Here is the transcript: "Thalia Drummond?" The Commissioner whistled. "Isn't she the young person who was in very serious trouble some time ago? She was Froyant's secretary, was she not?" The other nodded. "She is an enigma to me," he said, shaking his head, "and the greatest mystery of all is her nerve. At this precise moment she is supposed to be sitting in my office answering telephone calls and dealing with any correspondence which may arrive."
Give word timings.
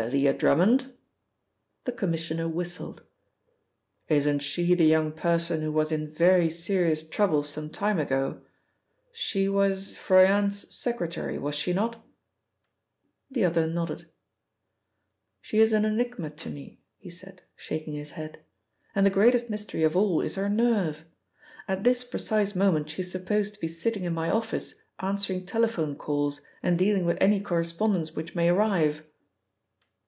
"Thalia 0.00 0.32
Drummond?" 0.32 0.92
The 1.82 1.90
Commissioner 1.90 2.46
whistled. 2.46 3.02
"Isn't 4.06 4.38
she 4.38 4.72
the 4.76 4.84
young 4.84 5.10
person 5.10 5.60
who 5.60 5.72
was 5.72 5.90
in 5.90 6.12
very 6.12 6.48
serious 6.48 7.02
trouble 7.08 7.42
some 7.42 7.68
time 7.68 7.98
ago? 7.98 8.40
She 9.12 9.48
was 9.48 9.96
Froyant's 9.96 10.72
secretary, 10.72 11.36
was 11.36 11.56
she 11.56 11.72
not?" 11.72 12.06
The 13.28 13.44
other 13.44 13.66
nodded. 13.66 14.08
"She 15.40 15.58
is 15.58 15.72
an 15.72 15.84
enigma 15.84 16.30
to 16.30 16.48
me," 16.48 16.78
he 16.98 17.10
said, 17.10 17.42
shaking 17.56 17.94
his 17.94 18.12
head, 18.12 18.44
"and 18.94 19.04
the 19.04 19.10
greatest 19.10 19.50
mystery 19.50 19.82
of 19.82 19.96
all 19.96 20.20
is 20.20 20.36
her 20.36 20.48
nerve. 20.48 21.06
At 21.66 21.82
this 21.82 22.04
precise 22.04 22.54
moment 22.54 22.88
she 22.88 23.02
is 23.02 23.10
supposed 23.10 23.54
to 23.54 23.60
be 23.60 23.66
sitting 23.68 24.04
in 24.04 24.14
my 24.14 24.30
office 24.30 24.74
answering 25.00 25.44
telephone 25.44 25.96
calls 25.96 26.40
and 26.62 26.78
dealing 26.78 27.04
with 27.04 27.18
any 27.20 27.40
correspondence 27.40 28.14
which 28.14 28.36
may 28.36 28.48
arrive." 28.48 29.04